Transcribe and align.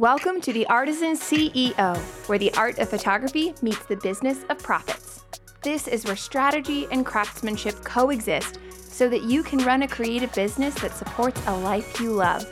Welcome 0.00 0.40
to 0.40 0.52
the 0.54 0.66
Artisan 0.68 1.12
CEO, 1.12 1.94
where 2.26 2.38
the 2.38 2.50
art 2.54 2.78
of 2.78 2.88
photography 2.88 3.52
meets 3.60 3.84
the 3.84 3.98
business 3.98 4.46
of 4.48 4.56
profits. 4.62 5.26
This 5.60 5.86
is 5.86 6.06
where 6.06 6.16
strategy 6.16 6.86
and 6.90 7.04
craftsmanship 7.04 7.84
coexist 7.84 8.60
so 8.72 9.10
that 9.10 9.24
you 9.24 9.42
can 9.42 9.58
run 9.58 9.82
a 9.82 9.88
creative 9.88 10.32
business 10.32 10.74
that 10.76 10.94
supports 10.94 11.42
a 11.46 11.54
life 11.54 12.00
you 12.00 12.12
love. 12.12 12.46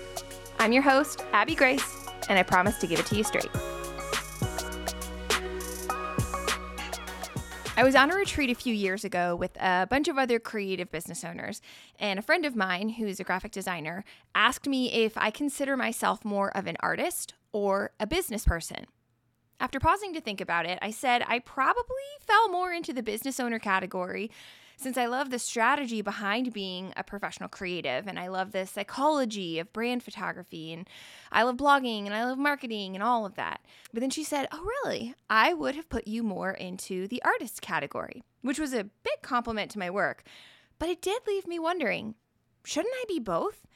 I'm 0.59 0.73
your 0.73 0.83
host, 0.83 1.25
Abby 1.33 1.55
Grace, 1.55 2.07
and 2.29 2.39
I 2.39 2.43
promise 2.43 2.77
to 2.80 2.87
give 2.87 3.01
it 3.01 3.07
to 3.07 3.16
you 3.16 3.25
straight. 3.25 3.49
I 7.79 7.85
was 7.85 7.95
on 7.95 8.11
a 8.11 8.17
retreat 8.17 8.51
a 8.51 8.57
few 8.57 8.75
years 8.75 9.05
ago 9.05 9.37
with 9.37 9.57
a 9.57 9.87
bunch 9.89 10.09
of 10.09 10.19
other 10.19 10.41
creative 10.41 10.91
business 10.91 11.23
owners, 11.23 11.63
and 12.01 12.19
a 12.19 12.23
friend 12.23 12.45
of 12.45 12.57
mine, 12.57 12.89
who's 12.89 13.21
a 13.21 13.25
graphic 13.25 13.53
designer, 13.53 14.03
asked 14.35 14.67
me 14.67 14.93
if 14.93 15.17
I 15.17 15.31
consider 15.31 15.77
myself 15.77 16.25
more 16.25 16.51
of 16.57 16.66
an 16.66 16.77
artist 16.80 17.35
or 17.52 17.93
a 18.01 18.07
business 18.09 18.45
person. 18.45 18.87
After 19.61 19.79
pausing 19.79 20.12
to 20.15 20.21
think 20.21 20.41
about 20.41 20.66
it, 20.66 20.80
I 20.83 20.91
said 20.91 21.23
I 21.29 21.38
probably 21.38 21.85
fell 22.19 22.49
more 22.49 22.73
into 22.73 22.93
the 22.93 23.01
business 23.01 23.38
owner 23.38 23.61
category 23.61 24.29
since 24.78 24.96
I 24.96 25.06
love 25.06 25.30
the 25.30 25.41
strategy 25.41 26.02
behind 26.02 26.52
being 26.52 26.92
a 26.96 27.02
professional 27.02 27.48
creative 27.48 28.06
and 28.06 28.16
I 28.18 28.28
love 28.28 28.52
the 28.52 28.64
psychology 28.64 29.59
of 29.59 29.73
brand 29.73 30.04
photography 30.04 30.73
and 30.73 30.88
I 31.32 31.42
love 31.42 31.56
blogging 31.56 32.06
and 32.06 32.14
I 32.14 32.24
love 32.24 32.38
marketing 32.38 32.95
and 32.95 33.02
all 33.02 33.27
of 33.27 33.34
that. 33.34 33.60
But 33.92 34.01
then 34.01 34.10
she 34.10 34.23
said, 34.23 34.46
Oh, 34.52 34.64
really? 34.84 35.16
I 35.28 35.52
would 35.52 35.74
have 35.74 35.88
put 35.88 36.06
you 36.06 36.23
more 36.23 36.52
into 36.52 37.09
the 37.09 37.20
artist 37.24 37.60
category, 37.60 38.23
which 38.42 38.60
was 38.60 38.73
a 38.73 38.84
big 38.84 39.20
compliment 39.20 39.73
to 39.73 39.80
my 39.80 39.91
work. 39.91 40.23
But 40.79 40.88
it 40.88 41.02
did 41.02 41.23
leave 41.26 41.46
me 41.46 41.59
wondering 41.59 42.15
shouldn't 42.65 42.95
I 42.95 43.04
be 43.09 43.18
both? 43.18 43.66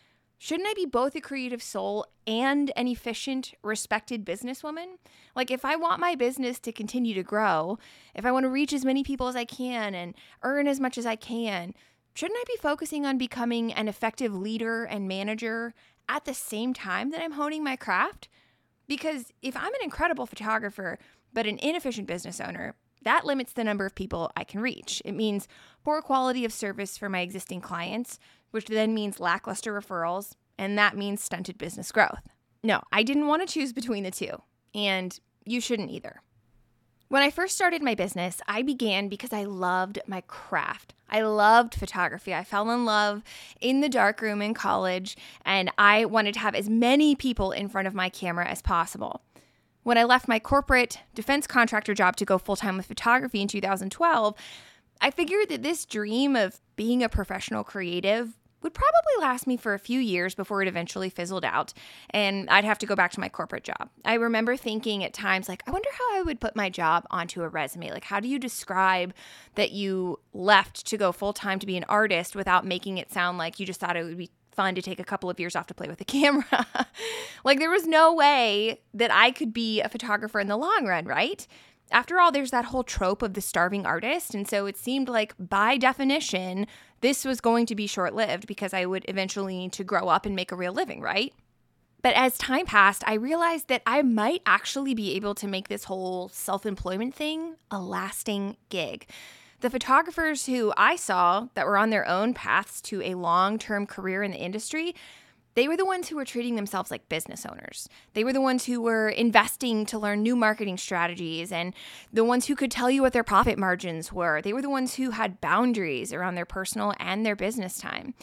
Shouldn't 0.42 0.68
I 0.68 0.74
be 0.74 0.86
both 0.86 1.14
a 1.14 1.20
creative 1.20 1.62
soul 1.62 2.04
and 2.26 2.72
an 2.74 2.88
efficient, 2.88 3.54
respected 3.62 4.26
businesswoman? 4.26 4.96
Like, 5.36 5.52
if 5.52 5.64
I 5.64 5.76
want 5.76 6.00
my 6.00 6.16
business 6.16 6.58
to 6.58 6.72
continue 6.72 7.14
to 7.14 7.22
grow, 7.22 7.78
if 8.12 8.26
I 8.26 8.32
want 8.32 8.42
to 8.42 8.50
reach 8.50 8.72
as 8.72 8.84
many 8.84 9.04
people 9.04 9.28
as 9.28 9.36
I 9.36 9.44
can 9.44 9.94
and 9.94 10.16
earn 10.42 10.66
as 10.66 10.80
much 10.80 10.98
as 10.98 11.06
I 11.06 11.14
can, 11.14 11.74
shouldn't 12.14 12.40
I 12.40 12.44
be 12.48 12.58
focusing 12.60 13.06
on 13.06 13.18
becoming 13.18 13.72
an 13.72 13.86
effective 13.86 14.34
leader 14.34 14.82
and 14.82 15.06
manager 15.06 15.74
at 16.08 16.24
the 16.24 16.34
same 16.34 16.74
time 16.74 17.12
that 17.12 17.22
I'm 17.22 17.34
honing 17.34 17.62
my 17.62 17.76
craft? 17.76 18.28
Because 18.88 19.32
if 19.42 19.56
I'm 19.56 19.72
an 19.72 19.84
incredible 19.84 20.26
photographer, 20.26 20.98
but 21.32 21.46
an 21.46 21.60
inefficient 21.60 22.08
business 22.08 22.40
owner, 22.40 22.74
that 23.04 23.24
limits 23.24 23.52
the 23.52 23.62
number 23.62 23.86
of 23.86 23.94
people 23.94 24.32
I 24.36 24.42
can 24.42 24.60
reach. 24.60 25.02
It 25.04 25.12
means 25.12 25.46
poor 25.84 26.02
quality 26.02 26.44
of 26.44 26.52
service 26.52 26.98
for 26.98 27.08
my 27.08 27.20
existing 27.20 27.60
clients, 27.60 28.18
which 28.52 28.66
then 28.66 28.94
means 28.94 29.20
lackluster 29.20 29.72
referrals, 29.78 30.36
and 30.56 30.78
that 30.78 30.96
means 30.96 31.22
stunted 31.22 31.58
business 31.58 31.90
growth. 31.90 32.28
No, 32.62 32.80
I 32.92 33.02
didn't 33.02 33.26
want 33.26 33.46
to 33.46 33.52
choose 33.52 33.72
between 33.72 34.04
the 34.04 34.10
two, 34.12 34.40
and 34.74 35.18
you 35.44 35.60
shouldn't 35.60 35.90
either. 35.90 36.22
When 37.08 37.22
I 37.22 37.30
first 37.30 37.54
started 37.54 37.82
my 37.82 37.94
business, 37.94 38.40
I 38.48 38.62
began 38.62 39.08
because 39.08 39.34
I 39.34 39.44
loved 39.44 39.98
my 40.06 40.22
craft. 40.22 40.94
I 41.10 41.20
loved 41.20 41.74
photography. 41.74 42.32
I 42.32 42.42
fell 42.42 42.70
in 42.70 42.86
love 42.86 43.22
in 43.60 43.82
the 43.82 43.88
darkroom 43.90 44.40
in 44.40 44.54
college, 44.54 45.16
and 45.44 45.70
I 45.76 46.06
wanted 46.06 46.32
to 46.34 46.40
have 46.40 46.54
as 46.54 46.70
many 46.70 47.14
people 47.14 47.52
in 47.52 47.68
front 47.68 47.86
of 47.86 47.94
my 47.94 48.08
camera 48.08 48.46
as 48.46 48.62
possible. 48.62 49.20
When 49.82 49.98
I 49.98 50.04
left 50.04 50.26
my 50.26 50.38
corporate 50.38 51.00
defense 51.14 51.46
contractor 51.46 51.92
job 51.92 52.16
to 52.16 52.24
go 52.24 52.38
full 52.38 52.56
time 52.56 52.78
with 52.78 52.86
photography 52.86 53.42
in 53.42 53.48
2012, 53.48 54.34
I 55.02 55.10
figured 55.10 55.48
that 55.50 55.62
this 55.62 55.84
dream 55.84 56.34
of 56.34 56.60
being 56.76 57.02
a 57.02 57.08
professional 57.08 57.64
creative 57.64 58.38
would 58.62 58.74
probably 58.74 59.12
last 59.20 59.46
me 59.46 59.56
for 59.56 59.74
a 59.74 59.78
few 59.78 60.00
years 60.00 60.34
before 60.34 60.62
it 60.62 60.68
eventually 60.68 61.10
fizzled 61.10 61.44
out 61.44 61.72
and 62.10 62.48
I'd 62.50 62.64
have 62.64 62.78
to 62.78 62.86
go 62.86 62.94
back 62.94 63.12
to 63.12 63.20
my 63.20 63.28
corporate 63.28 63.64
job. 63.64 63.90
I 64.04 64.14
remember 64.14 64.56
thinking 64.56 65.04
at 65.04 65.12
times 65.12 65.48
like 65.48 65.62
I 65.66 65.70
wonder 65.70 65.88
how 65.92 66.18
I 66.18 66.22
would 66.22 66.40
put 66.40 66.56
my 66.56 66.70
job 66.70 67.06
onto 67.10 67.42
a 67.42 67.48
resume. 67.48 67.90
Like 67.90 68.04
how 68.04 68.20
do 68.20 68.28
you 68.28 68.38
describe 68.38 69.14
that 69.54 69.72
you 69.72 70.20
left 70.32 70.86
to 70.86 70.96
go 70.96 71.12
full 71.12 71.32
time 71.32 71.58
to 71.58 71.66
be 71.66 71.76
an 71.76 71.84
artist 71.88 72.36
without 72.36 72.66
making 72.66 72.98
it 72.98 73.12
sound 73.12 73.38
like 73.38 73.58
you 73.58 73.66
just 73.66 73.80
thought 73.80 73.96
it 73.96 74.04
would 74.04 74.18
be 74.18 74.30
fun 74.52 74.74
to 74.74 74.82
take 74.82 75.00
a 75.00 75.04
couple 75.04 75.30
of 75.30 75.40
years 75.40 75.56
off 75.56 75.66
to 75.66 75.74
play 75.74 75.88
with 75.88 75.98
the 75.98 76.04
camera. 76.06 76.66
like 77.44 77.58
there 77.58 77.70
was 77.70 77.86
no 77.86 78.14
way 78.14 78.80
that 78.94 79.12
I 79.12 79.30
could 79.30 79.52
be 79.52 79.80
a 79.80 79.88
photographer 79.88 80.40
in 80.40 80.48
the 80.48 80.56
long 80.56 80.86
run, 80.86 81.06
right? 81.06 81.46
After 81.90 82.18
all, 82.18 82.32
there's 82.32 82.50
that 82.52 82.66
whole 82.66 82.84
trope 82.84 83.22
of 83.22 83.34
the 83.34 83.40
starving 83.40 83.84
artist. 83.84 84.34
And 84.34 84.48
so 84.48 84.64
it 84.66 84.78
seemed 84.78 85.08
like, 85.08 85.34
by 85.38 85.76
definition, 85.76 86.66
this 87.02 87.24
was 87.24 87.40
going 87.40 87.66
to 87.66 87.74
be 87.74 87.86
short 87.86 88.14
lived 88.14 88.46
because 88.46 88.72
I 88.72 88.86
would 88.86 89.04
eventually 89.08 89.58
need 89.58 89.72
to 89.74 89.84
grow 89.84 90.08
up 90.08 90.24
and 90.24 90.34
make 90.34 90.50
a 90.50 90.56
real 90.56 90.72
living, 90.72 91.00
right? 91.00 91.34
But 92.00 92.14
as 92.14 92.38
time 92.38 92.66
passed, 92.66 93.04
I 93.06 93.14
realized 93.14 93.68
that 93.68 93.82
I 93.86 94.02
might 94.02 94.42
actually 94.46 94.94
be 94.94 95.14
able 95.14 95.34
to 95.36 95.46
make 95.46 95.68
this 95.68 95.84
whole 95.84 96.28
self 96.30 96.64
employment 96.64 97.14
thing 97.14 97.56
a 97.70 97.80
lasting 97.80 98.56
gig. 98.70 99.06
The 99.60 99.70
photographers 99.70 100.46
who 100.46 100.72
I 100.76 100.96
saw 100.96 101.46
that 101.54 101.66
were 101.66 101.76
on 101.76 101.90
their 101.90 102.08
own 102.08 102.34
paths 102.34 102.80
to 102.82 103.00
a 103.02 103.14
long 103.14 103.58
term 103.58 103.86
career 103.86 104.24
in 104.24 104.32
the 104.32 104.38
industry, 104.38 104.94
they 105.54 105.68
were 105.68 105.76
the 105.76 105.84
ones 105.84 106.08
who 106.08 106.16
were 106.16 106.24
treating 106.24 106.56
themselves 106.56 106.90
like 106.90 107.08
business 107.08 107.44
owners. 107.44 107.88
They 108.14 108.24
were 108.24 108.32
the 108.32 108.40
ones 108.40 108.64
who 108.64 108.80
were 108.80 109.08
investing 109.08 109.84
to 109.86 109.98
learn 109.98 110.22
new 110.22 110.36
marketing 110.36 110.78
strategies 110.78 111.52
and 111.52 111.74
the 112.12 112.24
ones 112.24 112.46
who 112.46 112.56
could 112.56 112.70
tell 112.70 112.90
you 112.90 113.02
what 113.02 113.12
their 113.12 113.24
profit 113.24 113.58
margins 113.58 114.12
were. 114.12 114.40
They 114.40 114.52
were 114.52 114.62
the 114.62 114.70
ones 114.70 114.94
who 114.94 115.10
had 115.10 115.40
boundaries 115.40 116.12
around 116.12 116.34
their 116.34 116.46
personal 116.46 116.94
and 116.98 117.24
their 117.24 117.36
business 117.36 117.78
time. 117.78 118.14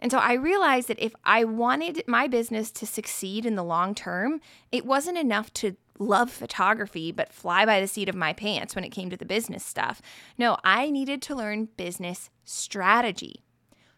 And 0.00 0.10
so 0.10 0.18
I 0.18 0.34
realized 0.34 0.88
that 0.88 0.98
if 0.98 1.14
I 1.24 1.44
wanted 1.44 2.02
my 2.06 2.26
business 2.26 2.70
to 2.72 2.86
succeed 2.86 3.46
in 3.46 3.54
the 3.54 3.64
long 3.64 3.94
term, 3.94 4.40
it 4.72 4.84
wasn't 4.84 5.18
enough 5.18 5.52
to 5.54 5.76
love 5.98 6.30
photography 6.30 7.12
but 7.12 7.32
fly 7.32 7.64
by 7.64 7.80
the 7.80 7.86
seat 7.86 8.08
of 8.08 8.14
my 8.14 8.32
pants 8.32 8.74
when 8.74 8.84
it 8.84 8.90
came 8.90 9.10
to 9.10 9.16
the 9.16 9.24
business 9.24 9.64
stuff. 9.64 10.02
No, 10.36 10.56
I 10.64 10.90
needed 10.90 11.22
to 11.22 11.34
learn 11.34 11.68
business 11.76 12.30
strategy. 12.44 13.44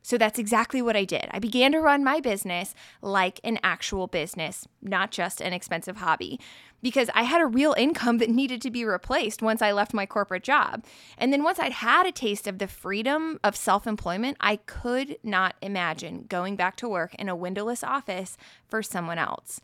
So 0.06 0.16
that's 0.16 0.38
exactly 0.38 0.80
what 0.80 0.94
I 0.94 1.04
did. 1.04 1.26
I 1.32 1.40
began 1.40 1.72
to 1.72 1.80
run 1.80 2.04
my 2.04 2.20
business 2.20 2.76
like 3.02 3.40
an 3.42 3.58
actual 3.64 4.06
business, 4.06 4.68
not 4.80 5.10
just 5.10 5.40
an 5.40 5.52
expensive 5.52 5.96
hobby, 5.96 6.38
because 6.80 7.10
I 7.12 7.24
had 7.24 7.40
a 7.40 7.46
real 7.46 7.74
income 7.76 8.18
that 8.18 8.30
needed 8.30 8.62
to 8.62 8.70
be 8.70 8.84
replaced 8.84 9.42
once 9.42 9.60
I 9.60 9.72
left 9.72 9.92
my 9.92 10.06
corporate 10.06 10.44
job. 10.44 10.84
And 11.18 11.32
then 11.32 11.42
once 11.42 11.58
I'd 11.58 11.72
had 11.72 12.06
a 12.06 12.12
taste 12.12 12.46
of 12.46 12.58
the 12.58 12.68
freedom 12.68 13.40
of 13.42 13.56
self 13.56 13.84
employment, 13.84 14.36
I 14.40 14.60
could 14.66 15.18
not 15.24 15.56
imagine 15.60 16.26
going 16.28 16.54
back 16.54 16.76
to 16.76 16.88
work 16.88 17.12
in 17.16 17.28
a 17.28 17.34
windowless 17.34 17.82
office 17.82 18.36
for 18.68 18.84
someone 18.84 19.18
else. 19.18 19.60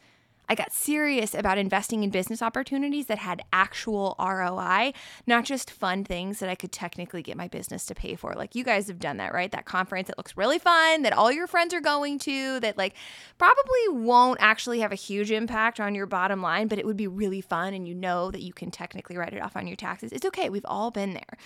I 0.49 0.55
got 0.55 0.73
serious 0.73 1.35
about 1.35 1.57
investing 1.57 2.03
in 2.03 2.11
business 2.11 2.43
opportunities 2.43 3.07
that 3.07 3.19
had 3.19 3.43
actual 3.53 4.17
ROI, 4.19 4.93
not 5.27 5.45
just 5.45 5.71
fun 5.71 6.05
things 6.05 6.41
that 6.41 6.49
I 6.49 6.55
could 6.55 6.73
technically 6.73 7.23
get 7.23 7.37
my 7.37 7.49
business 7.49 7.87
to 7.87 7.95
pay 7.95 8.17
for. 8.17 8.35
Like 8.35 8.55
you 8.55 8.65
guys 8.65 8.89
have 8.89 8.99
done 8.99 9.17
that, 9.19 9.33
right? 9.33 9.51
That 9.51 9.65
conference 9.65 10.09
that 10.09 10.19
looks 10.19 10.37
really 10.37 10.59
fun, 10.59 11.03
that 11.03 11.13
all 11.13 11.33
your 11.33 11.47
friends 11.47 11.73
are 11.73 11.81
going 11.81 12.19
to, 12.21 12.61
that 12.61 12.77
like 12.77 12.95
probably 13.39 13.89
won't 13.91 14.39
actually 14.41 14.81
have 14.81 14.93
a 14.93 14.97
huge 14.97 15.31
impact 15.31 15.81
on 15.81 15.95
your 15.95 16.07
bottom 16.07 16.43
line, 16.43 16.69
but 16.69 16.79
it 16.79 16.85
would 16.85 16.97
be 16.97 17.07
really 17.07 17.41
fun 17.41 17.73
and 17.73 17.87
you 17.87 17.95
know 17.95 18.31
that 18.31 18.43
you 18.43 18.53
can 18.53 18.71
technically 18.71 19.17
write 19.17 19.33
it 19.33 19.41
off 19.41 19.57
on 19.57 19.67
your 19.67 19.77
taxes. 19.77 20.13
It's 20.13 20.27
okay. 20.27 20.51
We've 20.51 20.67
all 20.67 20.91
been 20.91 21.15
there. 21.15 21.39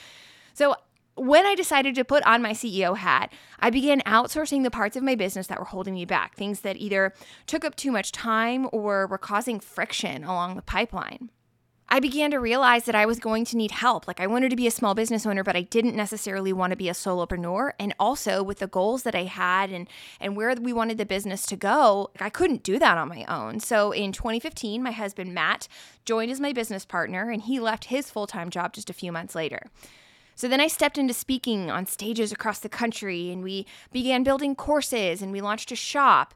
So 0.54 0.74
when 1.16 1.46
I 1.46 1.54
decided 1.54 1.94
to 1.94 2.04
put 2.04 2.22
on 2.24 2.42
my 2.42 2.52
CEO 2.52 2.96
hat, 2.96 3.32
I 3.58 3.70
began 3.70 4.00
outsourcing 4.02 4.62
the 4.62 4.70
parts 4.70 4.96
of 4.96 5.02
my 5.02 5.14
business 5.14 5.46
that 5.48 5.58
were 5.58 5.64
holding 5.64 5.94
me 5.94 6.04
back, 6.04 6.36
things 6.36 6.60
that 6.60 6.76
either 6.76 7.14
took 7.46 7.64
up 7.64 7.74
too 7.74 7.90
much 7.90 8.12
time 8.12 8.68
or 8.72 9.06
were 9.06 9.18
causing 9.18 9.58
friction 9.58 10.24
along 10.24 10.56
the 10.56 10.62
pipeline. 10.62 11.30
I 11.88 12.00
began 12.00 12.32
to 12.32 12.40
realize 12.40 12.84
that 12.84 12.96
I 12.96 13.06
was 13.06 13.20
going 13.20 13.44
to 13.46 13.56
need 13.56 13.70
help. 13.70 14.08
Like, 14.08 14.20
I 14.20 14.26
wanted 14.26 14.48
to 14.50 14.56
be 14.56 14.66
a 14.66 14.72
small 14.72 14.94
business 14.94 15.24
owner, 15.24 15.44
but 15.44 15.54
I 15.54 15.62
didn't 15.62 15.94
necessarily 15.94 16.52
want 16.52 16.72
to 16.72 16.76
be 16.76 16.88
a 16.88 16.92
solopreneur. 16.92 17.70
And 17.78 17.94
also, 18.00 18.42
with 18.42 18.58
the 18.58 18.66
goals 18.66 19.04
that 19.04 19.14
I 19.14 19.22
had 19.22 19.70
and, 19.70 19.88
and 20.20 20.36
where 20.36 20.52
we 20.56 20.72
wanted 20.72 20.98
the 20.98 21.06
business 21.06 21.46
to 21.46 21.56
go, 21.56 22.10
I 22.18 22.28
couldn't 22.28 22.64
do 22.64 22.80
that 22.80 22.98
on 22.98 23.08
my 23.08 23.24
own. 23.28 23.60
So, 23.60 23.92
in 23.92 24.10
2015, 24.10 24.82
my 24.82 24.90
husband, 24.90 25.32
Matt, 25.32 25.68
joined 26.04 26.32
as 26.32 26.40
my 26.40 26.52
business 26.52 26.84
partner, 26.84 27.30
and 27.30 27.42
he 27.42 27.60
left 27.60 27.84
his 27.84 28.10
full 28.10 28.26
time 28.26 28.50
job 28.50 28.72
just 28.72 28.90
a 28.90 28.94
few 28.94 29.12
months 29.12 29.36
later. 29.36 29.70
So 30.36 30.48
then 30.48 30.60
I 30.60 30.68
stepped 30.68 30.98
into 30.98 31.14
speaking 31.14 31.70
on 31.70 31.86
stages 31.86 32.30
across 32.30 32.58
the 32.58 32.68
country 32.68 33.30
and 33.32 33.42
we 33.42 33.66
began 33.90 34.22
building 34.22 34.54
courses 34.54 35.22
and 35.22 35.32
we 35.32 35.40
launched 35.40 35.72
a 35.72 35.76
shop. 35.76 36.34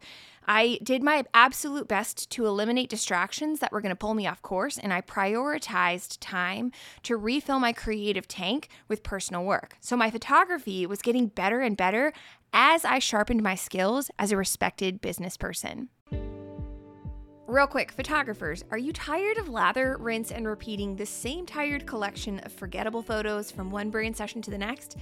I 0.49 0.81
did 0.82 1.02
my 1.02 1.23
absolute 1.35 1.87
best 1.87 2.31
to 2.31 2.47
eliminate 2.47 2.88
distractions 2.88 3.61
that 3.61 3.70
were 3.70 3.82
going 3.82 3.91
to 3.91 3.97
pull 3.97 4.14
me 4.14 4.26
off 4.26 4.43
course, 4.43 4.79
and 4.79 4.93
I 4.93 5.02
prioritized 5.02 6.17
time 6.19 6.73
to 7.05 7.17
refill 7.17 7.61
my 7.61 7.73
creative 7.73 8.26
tank 8.26 8.69
with 8.88 9.02
personal 9.02 9.44
work. 9.44 9.76
So 9.81 9.97
my 9.97 10.11
photography 10.11 10.87
was 10.87 11.02
getting 11.02 11.29
better 11.29 11.61
and 11.61 11.76
better 11.76 12.12
as 12.52 12.85
I 12.85 12.99
sharpened 12.99 13.43
my 13.43 13.55
skills 13.55 14.11
as 14.19 14.32
a 14.32 14.37
respected 14.37 15.00
business 15.00 15.37
person. 15.37 15.91
Real 17.50 17.67
quick, 17.67 17.91
photographers, 17.91 18.62
are 18.70 18.79
you 18.79 18.93
tired 18.93 19.37
of 19.37 19.49
lather, 19.49 19.97
rinse, 19.99 20.31
and 20.31 20.47
repeating 20.47 20.94
the 20.94 21.05
same 21.05 21.44
tired 21.44 21.85
collection 21.85 22.38
of 22.38 22.52
forgettable 22.52 23.02
photos 23.02 23.50
from 23.50 23.73
one 23.73 23.91
brand 23.91 24.17
session 24.17 24.41
to 24.43 24.52
the 24.52 24.56
next? 24.56 24.99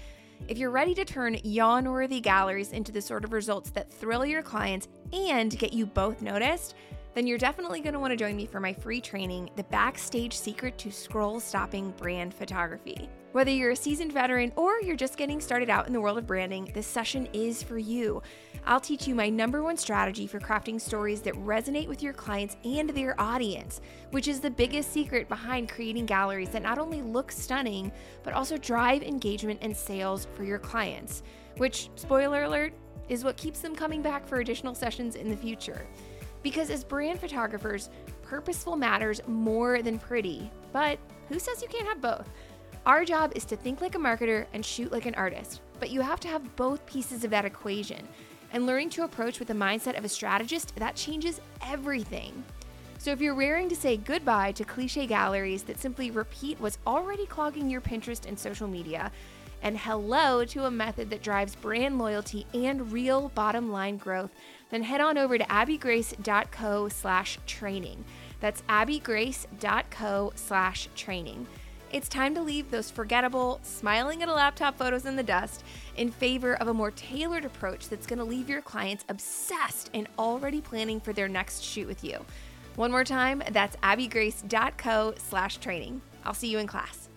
If 0.48 0.56
you're 0.56 0.70
ready 0.70 0.94
to 0.94 1.04
turn 1.04 1.36
yawn 1.44 1.90
worthy 1.90 2.20
galleries 2.20 2.72
into 2.72 2.90
the 2.90 3.02
sort 3.02 3.26
of 3.26 3.34
results 3.34 3.68
that 3.72 3.92
thrill 3.92 4.24
your 4.24 4.40
clients 4.40 4.88
and 5.12 5.58
get 5.58 5.74
you 5.74 5.84
both 5.84 6.22
noticed, 6.22 6.74
then 7.14 7.26
you're 7.26 7.38
definitely 7.38 7.80
going 7.80 7.94
to 7.94 7.98
want 7.98 8.10
to 8.12 8.16
join 8.16 8.36
me 8.36 8.46
for 8.46 8.60
my 8.60 8.72
free 8.72 9.00
training, 9.00 9.50
The 9.56 9.64
Backstage 9.64 10.36
Secret 10.36 10.78
to 10.78 10.90
Scroll 10.90 11.40
Stopping 11.40 11.90
Brand 11.92 12.32
Photography. 12.34 13.08
Whether 13.32 13.50
you're 13.50 13.72
a 13.72 13.76
seasoned 13.76 14.12
veteran 14.12 14.52
or 14.56 14.80
you're 14.80 14.96
just 14.96 15.16
getting 15.16 15.40
started 15.40 15.68
out 15.68 15.86
in 15.86 15.92
the 15.92 16.00
world 16.00 16.18
of 16.18 16.26
branding, 16.26 16.70
this 16.74 16.86
session 16.86 17.28
is 17.32 17.62
for 17.62 17.78
you. 17.78 18.22
I'll 18.66 18.80
teach 18.80 19.06
you 19.06 19.14
my 19.14 19.28
number 19.28 19.62
one 19.62 19.76
strategy 19.76 20.26
for 20.26 20.40
crafting 20.40 20.80
stories 20.80 21.20
that 21.22 21.34
resonate 21.34 21.88
with 21.88 22.02
your 22.02 22.14
clients 22.14 22.56
and 22.64 22.90
their 22.90 23.20
audience, 23.20 23.80
which 24.10 24.28
is 24.28 24.40
the 24.40 24.50
biggest 24.50 24.92
secret 24.92 25.28
behind 25.28 25.68
creating 25.68 26.06
galleries 26.06 26.50
that 26.50 26.62
not 26.62 26.78
only 26.78 27.02
look 27.02 27.30
stunning, 27.30 27.92
but 28.22 28.32
also 28.32 28.56
drive 28.56 29.02
engagement 29.02 29.58
and 29.62 29.76
sales 29.76 30.26
for 30.34 30.44
your 30.44 30.58
clients, 30.58 31.22
which, 31.58 31.90
spoiler 31.96 32.44
alert, 32.44 32.72
is 33.08 33.24
what 33.24 33.36
keeps 33.36 33.60
them 33.60 33.74
coming 33.74 34.02
back 34.02 34.26
for 34.26 34.40
additional 34.40 34.74
sessions 34.74 35.16
in 35.16 35.30
the 35.30 35.36
future. 35.36 35.86
Because 36.42 36.70
as 36.70 36.84
brand 36.84 37.20
photographers, 37.20 37.90
purposeful 38.22 38.76
matters 38.76 39.20
more 39.26 39.82
than 39.82 39.98
pretty, 39.98 40.50
but 40.72 40.98
who 41.28 41.38
says 41.38 41.62
you 41.62 41.68
can't 41.68 41.88
have 41.88 42.00
both? 42.00 42.28
Our 42.86 43.04
job 43.04 43.32
is 43.34 43.44
to 43.46 43.56
think 43.56 43.80
like 43.80 43.94
a 43.94 43.98
marketer 43.98 44.46
and 44.52 44.64
shoot 44.64 44.92
like 44.92 45.06
an 45.06 45.14
artist, 45.14 45.60
but 45.80 45.90
you 45.90 46.00
have 46.00 46.20
to 46.20 46.28
have 46.28 46.56
both 46.56 46.86
pieces 46.86 47.24
of 47.24 47.30
that 47.30 47.44
equation. 47.44 48.06
And 48.52 48.66
learning 48.66 48.90
to 48.90 49.04
approach 49.04 49.38
with 49.38 49.48
the 49.48 49.54
mindset 49.54 49.98
of 49.98 50.04
a 50.04 50.08
strategist, 50.08 50.74
that 50.76 50.96
changes 50.96 51.40
everything. 51.66 52.44
So 52.96 53.12
if 53.12 53.20
you're 53.20 53.34
raring 53.34 53.68
to 53.68 53.76
say 53.76 53.96
goodbye 53.96 54.52
to 54.52 54.64
cliche 54.64 55.06
galleries 55.06 55.62
that 55.64 55.78
simply 55.78 56.10
repeat 56.10 56.58
what's 56.60 56.78
already 56.86 57.26
clogging 57.26 57.70
your 57.70 57.80
Pinterest 57.80 58.26
and 58.26 58.38
social 58.38 58.66
media, 58.66 59.12
and 59.62 59.78
hello 59.78 60.44
to 60.44 60.64
a 60.64 60.70
method 60.70 61.10
that 61.10 61.22
drives 61.22 61.54
brand 61.54 61.98
loyalty 61.98 62.46
and 62.54 62.92
real 62.92 63.30
bottom 63.34 63.70
line 63.70 63.96
growth, 63.96 64.30
then 64.70 64.82
head 64.82 65.00
on 65.00 65.18
over 65.18 65.38
to 65.38 65.44
abbygrace.co 65.44 66.88
slash 66.88 67.38
training. 67.46 68.04
That's 68.40 68.62
abbygrace.co 68.68 70.32
slash 70.34 70.88
training. 70.94 71.46
It's 71.90 72.08
time 72.08 72.34
to 72.34 72.42
leave 72.42 72.70
those 72.70 72.90
forgettable, 72.90 73.60
smiling 73.62 74.22
at 74.22 74.28
a 74.28 74.32
laptop 74.32 74.76
photos 74.76 75.06
in 75.06 75.16
the 75.16 75.22
dust 75.22 75.64
in 75.96 76.10
favor 76.10 76.54
of 76.56 76.68
a 76.68 76.74
more 76.74 76.90
tailored 76.90 77.46
approach 77.46 77.88
that's 77.88 78.06
going 78.06 78.18
to 78.18 78.24
leave 78.24 78.50
your 78.50 78.60
clients 78.60 79.06
obsessed 79.08 79.88
and 79.94 80.06
already 80.18 80.60
planning 80.60 81.00
for 81.00 81.14
their 81.14 81.28
next 81.28 81.62
shoot 81.62 81.88
with 81.88 82.04
you. 82.04 82.24
One 82.76 82.90
more 82.90 83.04
time, 83.04 83.42
that's 83.52 83.76
abbygrace.co 83.82 85.14
slash 85.16 85.56
training. 85.56 86.02
I'll 86.24 86.34
see 86.34 86.48
you 86.48 86.58
in 86.58 86.66
class. 86.66 87.07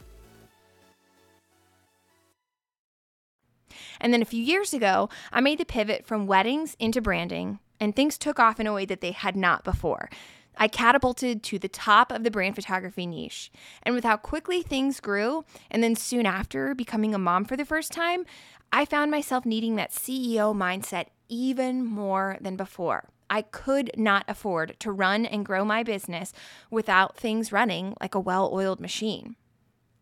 And 4.00 4.13
then 4.13 4.22
a 4.22 4.25
few 4.25 4.44
years 4.44 4.74
ago, 4.74 5.10
I 5.31 5.42
made 5.42 5.60
the 5.60 5.66
pivot 5.66 6.06
from 6.06 6.28
weddings 6.28 6.75
into 6.80 7.01
branding, 7.01 7.60
and 7.80 7.95
things 7.95 8.18
took 8.18 8.39
off 8.39 8.60
in 8.60 8.68
a 8.68 8.74
way 8.74 8.86
that 8.86 9.01
they 9.01 9.12
had 9.12 9.36
not 9.36 9.63
before. 9.63 10.10
I 10.57 10.68
catapulted 10.68 11.44
to 11.44 11.60
the 11.60 11.68
top 11.68 12.12
of 12.12 12.24
the 12.24 12.31
brand 12.31 12.56
photography 12.56 13.06
niche. 13.06 13.51
And 13.83 13.95
with 13.95 14.04
how 14.04 14.18
quickly 14.18 14.62
things 14.62 15.00
grew, 15.00 15.45
and 15.69 15.81
then 15.81 15.95
soon 15.95 16.25
after 16.25 16.75
becoming 16.75 17.16
a 17.16 17.19
mom 17.19 17.45
for 17.45 17.57
the 17.57 17.66
first 17.66 17.92
time, 17.92 18.25
I 18.72 18.86
found 18.86 19.12
myself 19.12 19.45
needing 19.45 19.75
that 19.75 19.92
CEO 19.92 20.56
mindset 20.56 21.07
even 21.30 21.86
more 21.86 22.38
than 22.42 22.56
before. 22.56 23.06
I 23.30 23.44
could 23.44 23.92
not 23.95 24.25
afford 24.28 24.75
to 24.80 24.92
run 24.92 25.25
and 25.25 25.45
grow 25.45 25.63
my 25.63 25.83
business 25.83 26.33
without 26.69 27.16
things 27.16 27.54
running 27.54 27.95
like 28.01 28.13
a 28.13 28.19
well 28.19 28.51
oiled 28.54 28.81
machine. 28.81 29.38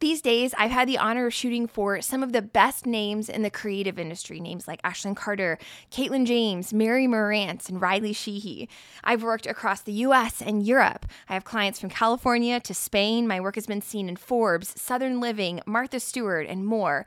These 0.01 0.22
days, 0.22 0.54
I've 0.57 0.72
had 0.72 0.88
the 0.88 0.98
honor 0.98 1.25
of 1.25 1.34
shooting 1.34 1.68
for 1.68 2.01
some 2.01 2.24
of 2.24 2.31
the 2.31 2.42
best 2.42 2.86
names 2.86 3.28
in 3.28 3.42
the 3.42 3.50
creative 3.50 4.00
industry, 4.00 4.40
names 4.40 4.66
like 4.66 4.81
Ashlyn 4.81 5.13
Carter, 5.13 5.57
Caitlin 5.92 6.25
James, 6.25 6.72
Mary 6.72 7.06
Morantz, 7.06 7.68
and 7.68 7.81
Riley 7.81 8.13
Sheehy. 8.13 8.69
I've 9.04 9.24
worked 9.24 9.46
across 9.46 9.81
the 9.81 9.92
US 9.92 10.42
and 10.42 10.66
Europe. 10.66 11.06
I 11.28 11.34
have 11.34 11.44
clients 11.44 11.81
from 11.81 11.90
California 11.90 12.62
to 12.62 12.74
Spain. 12.74 13.28
My 13.28 13.42
work 13.42 13.56
has 13.56 13.68
been 13.68 13.81
seen 13.81 14.07
in 14.07 14.16
Forbes, 14.16 14.80
Southern 14.81 15.19
Living, 15.19 15.60
Martha 15.66 16.00
Stewart, 16.00 16.48
and 16.48 16.66
more. 16.66 17.06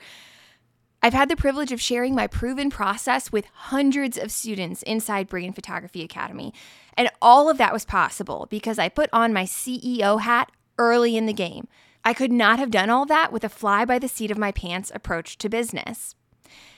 I've 1.02 1.14
had 1.14 1.30
the 1.30 1.36
privilege 1.36 1.72
of 1.72 1.80
sharing 1.80 2.14
my 2.14 2.26
proven 2.26 2.68
process 2.68 3.32
with 3.32 3.46
hundreds 3.54 4.18
of 4.18 4.30
students 4.30 4.82
inside 4.82 5.28
Brand 5.28 5.54
Photography 5.54 6.02
Academy. 6.02 6.52
And 6.94 7.10
all 7.22 7.48
of 7.48 7.56
that 7.56 7.72
was 7.72 7.86
possible 7.86 8.46
because 8.50 8.78
I 8.78 8.90
put 8.90 9.08
on 9.14 9.32
my 9.32 9.44
CEO 9.44 10.20
hat 10.20 10.52
early 10.78 11.16
in 11.16 11.24
the 11.24 11.32
game. 11.32 11.68
I 12.04 12.14
could 12.14 12.32
not 12.32 12.58
have 12.58 12.70
done 12.70 12.90
all 12.90 13.06
that 13.06 13.32
with 13.32 13.44
a 13.44 13.48
fly 13.48 13.84
by 13.84 13.98
the 13.98 14.08
seat 14.08 14.30
of 14.30 14.38
my 14.38 14.52
pants 14.52 14.90
approach 14.94 15.38
to 15.38 15.48
business. 15.48 16.14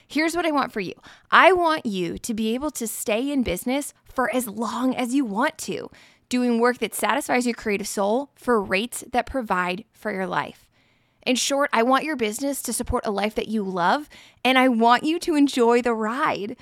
Here's 0.07 0.35
what 0.35 0.45
I 0.45 0.51
want 0.51 0.71
for 0.71 0.79
you 0.79 0.93
I 1.31 1.51
want 1.51 1.85
you 1.85 2.17
to 2.19 2.33
be 2.33 2.53
able 2.53 2.71
to 2.71 2.87
stay 2.87 3.31
in 3.31 3.43
business 3.43 3.93
for 4.13 4.33
as 4.33 4.47
long 4.47 4.95
as 4.95 5.15
you 5.15 5.25
want 5.25 5.57
to, 5.59 5.89
doing 6.29 6.59
work 6.59 6.77
that 6.77 6.93
satisfies 6.93 7.45
your 7.45 7.55
creative 7.55 7.87
soul 7.87 8.29
for 8.35 8.61
rates 8.61 9.03
that 9.11 9.25
provide 9.25 9.83
for 9.91 10.11
your 10.11 10.27
life. 10.27 10.69
In 11.25 11.35
short, 11.35 11.71
I 11.73 11.81
want 11.81 12.03
your 12.03 12.15
business 12.15 12.61
to 12.61 12.73
support 12.73 13.05
a 13.05 13.11
life 13.11 13.33
that 13.35 13.47
you 13.47 13.63
love, 13.63 14.07
and 14.43 14.59
I 14.59 14.67
want 14.67 15.03
you 15.03 15.17
to 15.19 15.35
enjoy 15.35 15.81
the 15.81 15.93
ride. 15.93 16.55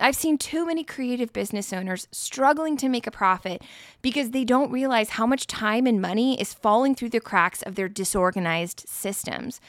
I've 0.00 0.16
seen 0.16 0.38
too 0.38 0.66
many 0.66 0.82
creative 0.82 1.32
business 1.32 1.72
owners 1.72 2.08
struggling 2.10 2.76
to 2.78 2.88
make 2.88 3.06
a 3.06 3.10
profit 3.10 3.62
because 4.02 4.30
they 4.30 4.44
don't 4.44 4.72
realize 4.72 5.10
how 5.10 5.26
much 5.26 5.46
time 5.46 5.86
and 5.86 6.00
money 6.00 6.40
is 6.40 6.54
falling 6.54 6.94
through 6.94 7.10
the 7.10 7.20
cracks 7.20 7.62
of 7.62 7.74
their 7.74 7.88
disorganized 7.88 8.88
systems. 8.88 9.60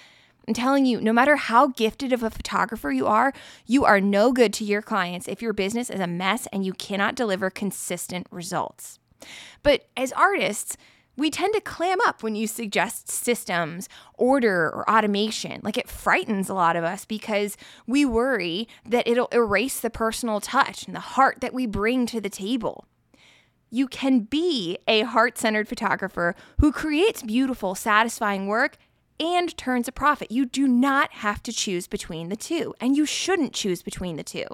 I'm 0.48 0.54
telling 0.54 0.86
you, 0.86 1.00
no 1.00 1.14
matter 1.14 1.36
how 1.36 1.68
gifted 1.68 2.14
of 2.14 2.24
a 2.24 2.30
photographer 2.30 2.92
you 2.92 3.06
are, 3.08 3.32
you 3.68 3.86
are 3.86 4.02
no 4.02 4.32
good 4.32 4.54
to 4.54 4.64
your 4.64 4.82
clients 4.82 5.28
if 5.28 5.42
your 5.42 5.54
business 5.54 5.90
is 5.90 6.00
a 6.00 6.08
mess 6.08 6.48
and 6.52 6.66
you 6.66 6.74
cannot 6.74 7.16
deliver 7.16 7.50
consistent 7.50 8.26
results. 8.32 9.00
But 9.62 9.88
as 9.96 10.12
artists, 10.14 10.78
we 11.18 11.30
tend 11.30 11.54
to 11.54 11.62
clam 11.62 12.00
up 12.06 12.24
when 12.24 12.36
you 12.36 12.48
suggest 12.48 13.10
systems, 13.10 13.90
order, 14.16 14.70
or 14.70 14.90
automation. 14.90 15.62
Like 15.64 15.78
it 15.78 15.90
frightens 15.90 16.50
a 16.50 16.54
lot 16.54 16.76
of 16.76 16.84
us 16.84 17.06
because 17.06 17.58
we 17.86 18.06
worry 18.06 18.68
that 18.86 19.08
it'll 19.08 19.28
erase 19.32 19.80
the 19.80 19.90
personal 19.90 20.40
touch 20.40 20.86
and 20.86 20.96
the 20.96 21.02
heart 21.02 21.42
that 21.42 21.54
we 21.54 21.66
bring 21.66 22.06
to 22.08 22.22
the 22.22 22.30
table. 22.30 22.86
You 23.70 23.88
can 23.88 24.22
be 24.22 24.78
a 24.88 25.02
heart 25.02 25.38
centered 25.38 25.68
photographer 25.68 26.36
who 26.60 26.72
creates 26.72 27.24
beautiful, 27.24 27.76
satisfying 27.76 28.48
work 28.48 28.78
and 29.20 29.56
turns 29.56 29.88
a 29.88 29.92
profit. 29.92 30.32
You 30.32 30.46
do 30.46 30.68
not 30.68 31.14
have 31.14 31.44
to 31.44 31.54
choose 31.54 31.88
between 31.88 32.30
the 32.30 32.36
two, 32.36 32.74
and 32.82 32.98
you 32.98 33.06
shouldn't 33.06 33.54
choose 33.54 33.82
between 33.82 34.18
the 34.18 34.24
two. 34.24 34.46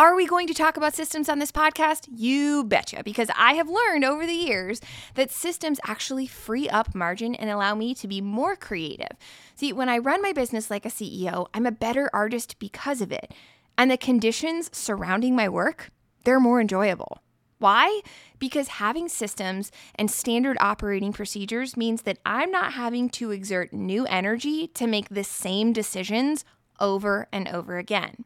Are 0.00 0.16
we 0.16 0.26
going 0.26 0.46
to 0.46 0.54
talk 0.54 0.78
about 0.78 0.94
systems 0.94 1.28
on 1.28 1.40
this 1.40 1.52
podcast? 1.52 2.08
You 2.10 2.64
betcha, 2.64 3.02
because 3.04 3.28
I 3.36 3.52
have 3.52 3.68
learned 3.68 4.02
over 4.02 4.24
the 4.24 4.32
years 4.32 4.80
that 5.14 5.30
systems 5.30 5.78
actually 5.86 6.26
free 6.26 6.70
up 6.70 6.94
margin 6.94 7.34
and 7.34 7.50
allow 7.50 7.74
me 7.74 7.94
to 7.96 8.08
be 8.08 8.22
more 8.22 8.56
creative. 8.56 9.18
See, 9.56 9.74
when 9.74 9.90
I 9.90 9.98
run 9.98 10.22
my 10.22 10.32
business 10.32 10.70
like 10.70 10.86
a 10.86 10.88
CEO, 10.88 11.48
I'm 11.52 11.66
a 11.66 11.70
better 11.70 12.08
artist 12.14 12.58
because 12.58 13.02
of 13.02 13.12
it. 13.12 13.34
And 13.76 13.90
the 13.90 13.98
conditions 13.98 14.70
surrounding 14.72 15.36
my 15.36 15.50
work, 15.50 15.90
they're 16.24 16.40
more 16.40 16.62
enjoyable. 16.62 17.18
Why? 17.58 18.00
Because 18.38 18.68
having 18.68 19.06
systems 19.06 19.70
and 19.96 20.10
standard 20.10 20.56
operating 20.60 21.12
procedures 21.12 21.76
means 21.76 22.04
that 22.04 22.20
I'm 22.24 22.50
not 22.50 22.72
having 22.72 23.10
to 23.10 23.32
exert 23.32 23.74
new 23.74 24.06
energy 24.06 24.66
to 24.68 24.86
make 24.86 25.10
the 25.10 25.24
same 25.24 25.74
decisions 25.74 26.46
over 26.80 27.28
and 27.30 27.46
over 27.48 27.76
again 27.76 28.24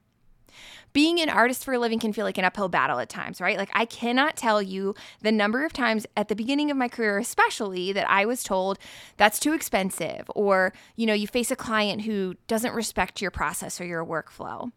being 0.94 1.20
an 1.20 1.28
artist 1.28 1.64
for 1.64 1.74
a 1.74 1.78
living 1.78 1.98
can 1.98 2.12
feel 2.12 2.24
like 2.24 2.38
an 2.38 2.44
uphill 2.44 2.68
battle 2.68 3.00
at 3.00 3.10
times, 3.10 3.40
right? 3.40 3.58
Like, 3.58 3.70
I 3.74 3.84
cannot 3.84 4.36
tell 4.36 4.62
you 4.62 4.94
the 5.20 5.32
number 5.32 5.64
of 5.64 5.72
times 5.72 6.06
at 6.16 6.28
the 6.28 6.36
beginning 6.36 6.70
of 6.70 6.76
my 6.76 6.88
career, 6.88 7.18
especially, 7.18 7.92
that 7.92 8.08
I 8.08 8.24
was 8.24 8.42
told 8.42 8.78
that's 9.16 9.40
too 9.40 9.52
expensive, 9.52 10.30
or, 10.34 10.72
you 10.96 11.04
know, 11.04 11.12
you 11.12 11.26
face 11.26 11.50
a 11.50 11.56
client 11.56 12.02
who 12.02 12.36
doesn't 12.46 12.74
respect 12.74 13.20
your 13.20 13.32
process 13.32 13.80
or 13.80 13.84
your 13.84 14.06
workflow. 14.06 14.70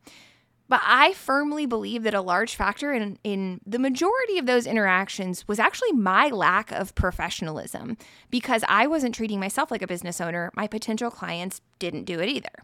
But 0.67 0.81
I 0.83 1.13
firmly 1.13 1.65
believe 1.65 2.03
that 2.03 2.13
a 2.13 2.19
large 2.19 2.55
factor 2.55 2.91
in, 2.91 3.17
in 3.23 3.61
the 3.65 3.79
majority 3.79 4.37
of 4.37 4.47
those 4.47 4.65
interactions 4.65 5.47
was 5.47 5.59
actually 5.59 5.93
my 5.93 6.27
lack 6.29 6.71
of 6.71 6.93
professionalism 6.93 7.95
because 8.29 8.63
I 8.67 8.87
wasn't 8.87 9.15
treating 9.15 9.39
myself 9.39 9.71
like 9.71 9.81
a 9.81 9.87
business 9.87 10.19
owner. 10.19 10.51
My 10.55 10.67
potential 10.67 11.09
clients 11.09 11.61
didn't 11.79 12.03
do 12.03 12.19
it 12.19 12.27
either 12.27 12.63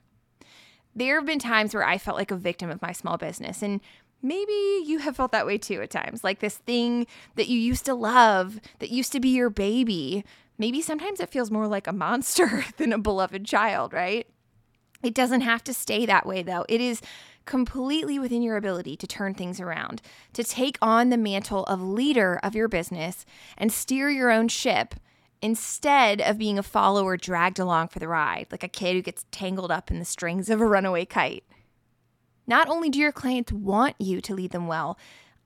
there 0.96 1.16
have 1.16 1.26
been 1.26 1.40
times 1.40 1.74
where 1.74 1.84
I 1.84 1.98
felt 1.98 2.18
like 2.18 2.32
a 2.32 2.36
victim 2.36 2.70
of 2.70 2.82
my 2.82 2.92
small 2.92 3.18
business. 3.18 3.62
And 3.62 3.82
maybe 4.22 4.84
you 4.86 5.00
have 5.00 5.16
felt 5.16 5.32
that 5.32 5.46
way 5.46 5.58
too 5.58 5.82
at 5.82 5.90
times. 5.90 6.24
Like 6.24 6.40
this 6.40 6.58
thing 6.58 7.08
that 7.36 7.48
you 7.48 7.60
used 7.60 7.86
to 7.86 7.94
love, 7.94 8.60
that 8.80 8.92
used 8.92 9.12
to 9.14 9.20
be 9.20 9.30
your 9.30 9.50
baby. 9.50 10.24
Maybe 10.58 10.82
sometimes 10.82 11.20
it 11.20 11.30
feels 11.30 11.52
more 11.52 11.68
like 11.68 11.88
a 11.88 11.94
monster 11.94 12.66
than 12.78 12.94
a 12.94 12.98
beloved 12.98 13.46
child, 13.46 13.94
right? 13.94 14.28
It 15.04 15.14
doesn't 15.14 15.42
have 15.42 15.64
to 15.66 15.74
stay 15.74 16.06
that 16.06 16.26
way 16.26 16.44
though. 16.44 16.66
It 16.70 16.80
is 16.80 17.02
completely 17.46 18.18
within 18.18 18.42
your 18.42 18.56
ability 18.56 18.96
to 18.96 19.08
turn 19.08 19.34
things 19.34 19.60
around, 19.60 20.02
to 20.32 20.46
take 20.46 20.78
on 20.82 21.10
the 21.10 21.18
mantle 21.18 21.66
of 21.66 21.82
leader 21.82 22.40
of 22.42 22.56
your 22.56 22.70
business 22.70 23.26
and 23.58 23.72
steer 23.72 24.10
your 24.10 24.32
own 24.32 24.48
ship 24.48 24.96
instead 25.44 26.22
of 26.22 26.38
being 26.38 26.58
a 26.58 26.64
follower 26.64 27.18
dragged 27.18 27.60
along 27.60 27.90
for 27.90 28.00
the 28.00 28.08
ride, 28.08 28.48
like 28.50 28.64
a 28.64 28.70
kid 28.70 28.96
who 28.96 29.02
gets 29.02 29.26
tangled 29.30 29.72
up 29.72 29.92
in 29.92 30.00
the 30.00 30.06
strings 30.06 30.50
of 30.50 30.62
a 30.62 30.66
runaway 30.66 31.04
kite. 31.04 31.44
Not 32.48 32.70
only 32.70 32.90
do 32.90 32.98
your 32.98 33.12
clients 33.12 33.52
want 33.52 33.96
you 34.00 34.22
to 34.22 34.34
lead 34.34 34.52
them 34.52 34.68
well, 34.68 34.98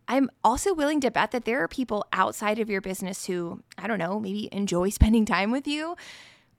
I'm 0.07 0.29
also 0.43 0.71
willing 0.71 1.01
to 1.01 1.09
bet 1.09 1.31
that 1.31 1.45
there 1.45 1.63
are 1.63 1.67
people 1.67 2.05
outside 2.13 2.59
of 2.59 2.69
your 2.69 2.79
business 2.79 3.25
who, 3.25 3.63
I 3.75 3.87
don't 3.87 3.97
know, 3.97 4.19
maybe 4.19 4.47
enjoy 4.51 4.89
spending 4.91 5.25
time 5.25 5.49
with 5.51 5.67
you. 5.67 5.97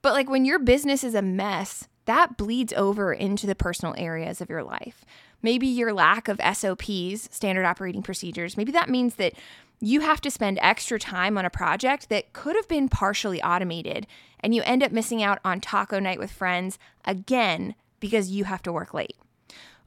But 0.01 0.13
like 0.13 0.29
when 0.29 0.43
your 0.43 0.59
business 0.59 1.05
is 1.05 1.15
a 1.15 1.21
mess, 1.21 1.87
that 2.05 2.35
bleeds 2.35 2.73
over 2.73 3.13
into 3.13 3.47
the 3.47 3.55
personal 3.55 3.95
areas 3.97 4.41
of 4.41 4.49
your 4.49 4.63
life. 4.63 5.05
Maybe 5.41 5.67
your 5.67 5.93
lack 5.93 6.27
of 6.27 6.41
SOPs, 6.53 7.29
standard 7.31 7.65
operating 7.65 8.03
procedures, 8.03 8.57
maybe 8.57 8.73
that 8.73 8.89
means 8.89 9.15
that 9.15 9.33
you 9.81 10.01
have 10.01 10.21
to 10.21 10.31
spend 10.31 10.59
extra 10.61 10.99
time 10.99 11.37
on 11.37 11.45
a 11.45 11.49
project 11.49 12.09
that 12.09 12.33
could 12.33 12.55
have 12.55 12.67
been 12.67 12.89
partially 12.89 13.41
automated, 13.41 14.07
and 14.41 14.53
you 14.53 14.61
end 14.63 14.83
up 14.83 14.91
missing 14.91 15.23
out 15.23 15.39
on 15.45 15.61
taco 15.61 15.99
night 15.99 16.19
with 16.19 16.31
friends 16.31 16.77
again 17.05 17.75
because 17.99 18.31
you 18.31 18.43
have 18.43 18.61
to 18.63 18.73
work 18.73 18.93
late. 18.93 19.15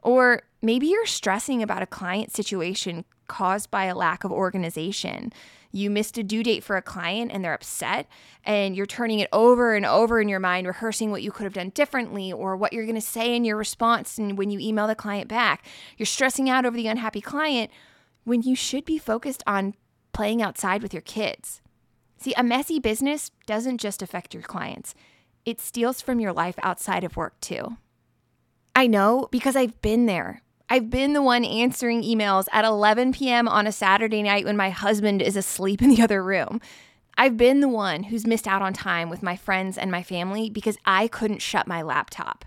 Or 0.03 0.43
maybe 0.61 0.87
you're 0.87 1.07
stressing 1.07 1.63
about 1.63 1.83
a 1.83 1.87
client 1.87 2.33
situation 2.33 3.05
caused 3.29 3.71
by 3.71 3.85
a 3.85 3.95
lack 3.95 4.25
of 4.25 4.33
organization. 4.33 5.33
You 5.71 5.89
missed 5.89 6.19
a 6.19 6.23
due 6.23 6.43
date 6.43 6.63
for 6.63 6.77
a 6.77 6.83
client 6.83 7.31
and 7.33 7.45
they're 7.45 7.55
upset, 7.55 8.07
and 8.45 8.77
you're 8.77 8.85
turning 8.85 9.21
it 9.21 9.29
over 9.33 9.75
and 9.75 9.87
over 9.87 10.21
in 10.21 10.29
your 10.29 10.41
mind, 10.41 10.67
rehearsing 10.67 11.11
what 11.11 11.23
you 11.23 11.31
could 11.31 11.45
have 11.45 11.55
done 11.55 11.71
differently 11.71 12.33
or 12.33 12.57
what 12.57 12.73
you're 12.73 12.85
going 12.85 12.95
to 12.95 13.01
say 13.01 13.35
in 13.35 13.45
your 13.45 13.57
response. 13.57 14.19
And 14.19 14.37
when 14.37 14.51
you 14.51 14.59
email 14.59 14.87
the 14.87 14.95
client 14.95 15.29
back, 15.29 15.65
you're 15.97 16.07
stressing 16.07 16.51
out 16.51 16.67
over 16.67 16.77
the 16.77 16.89
unhappy 16.89 17.21
client 17.21 17.71
when 18.25 18.43
you 18.43 18.55
should 18.55 18.85
be 18.85 18.99
focused 18.99 19.43
on 19.47 19.75
playing 20.13 20.43
outside 20.43 20.83
with 20.83 20.93
your 20.93 21.03
kids. 21.03 21.61
See, 22.19 22.35
a 22.37 22.43
messy 22.43 22.79
business 22.79 23.31
doesn't 23.47 23.79
just 23.79 24.03
affect 24.03 24.35
your 24.35 24.43
clients, 24.43 24.95
it 25.45 25.61
steals 25.61 26.01
from 26.01 26.21
your 26.21 26.33
life 26.33 26.55
outside 26.63 27.03
of 27.03 27.17
work 27.17 27.41
too. 27.41 27.77
I 28.77 28.87
know 28.87 29.29
because 29.31 29.57
I've 29.57 29.81
been 29.83 30.07
there. 30.07 30.43
I've 30.71 30.89
been 30.89 31.13
the 31.13 31.23
one 31.23 31.45
answering 31.45 32.03
emails 32.03 32.47
at 32.53 32.65
11 32.65 33.13
p.m. 33.13 33.47
on 33.47 33.67
a 33.67 33.73
Saturday 33.73 34.23
night 34.23 34.45
when 34.45 34.57
my 34.57 34.71
husband 34.71 35.21
is 35.21 35.37
asleep 35.37 35.83
in 35.83 35.91
the 35.91 36.03
other 36.03 36.23
room. 36.23 36.61
I've 37.19 37.37
been 37.37 37.61
the 37.61 37.69
one 37.69 38.05
who's 38.05 38.27
missed 38.27 38.47
out 38.47 38.63
on 38.63 38.73
time 38.73 39.11
with 39.11 39.23
my 39.23 39.37
friends 39.37 39.77
and 39.77 39.91
my 39.91 40.03
family 40.03 40.49
because 40.49 40.79
I 40.87 41.09
couldn't 41.09 41.43
shut 41.43 41.67
my 41.67 41.83
laptop. 41.83 42.45